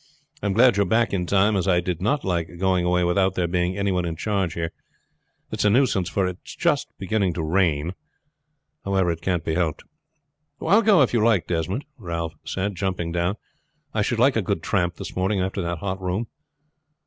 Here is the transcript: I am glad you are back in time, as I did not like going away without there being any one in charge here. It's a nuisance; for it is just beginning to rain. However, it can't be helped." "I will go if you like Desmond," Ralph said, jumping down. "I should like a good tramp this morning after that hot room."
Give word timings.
I 0.41 0.47
am 0.47 0.53
glad 0.53 0.75
you 0.77 0.81
are 0.81 0.85
back 0.87 1.13
in 1.13 1.27
time, 1.27 1.55
as 1.55 1.67
I 1.67 1.79
did 1.79 2.01
not 2.01 2.25
like 2.25 2.49
going 2.57 2.85
away 2.85 3.03
without 3.03 3.35
there 3.35 3.47
being 3.47 3.77
any 3.77 3.91
one 3.91 4.03
in 4.03 4.15
charge 4.15 4.55
here. 4.55 4.71
It's 5.51 5.63
a 5.63 5.69
nuisance; 5.69 6.09
for 6.09 6.25
it 6.25 6.39
is 6.43 6.55
just 6.55 6.87
beginning 6.97 7.33
to 7.33 7.43
rain. 7.43 7.91
However, 8.83 9.11
it 9.11 9.21
can't 9.21 9.45
be 9.45 9.53
helped." 9.53 9.83
"I 10.59 10.63
will 10.73 10.81
go 10.81 11.03
if 11.03 11.13
you 11.13 11.23
like 11.23 11.45
Desmond," 11.45 11.85
Ralph 11.99 12.33
said, 12.43 12.73
jumping 12.73 13.11
down. 13.11 13.35
"I 13.93 14.01
should 14.01 14.17
like 14.17 14.35
a 14.35 14.41
good 14.41 14.63
tramp 14.63 14.95
this 14.95 15.15
morning 15.15 15.39
after 15.39 15.61
that 15.61 15.77
hot 15.77 16.01
room." 16.01 16.25